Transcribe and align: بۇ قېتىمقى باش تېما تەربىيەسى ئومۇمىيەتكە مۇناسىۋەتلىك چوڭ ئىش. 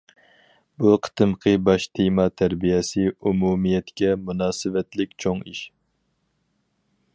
بۇ 0.83 0.93
قېتىمقى 1.07 1.53
باش 1.67 1.85
تېما 1.99 2.25
تەربىيەسى 2.43 3.05
ئومۇمىيەتكە 3.11 4.11
مۇناسىۋەتلىك 4.29 5.15
چوڭ 5.25 5.47
ئىش. 5.53 5.63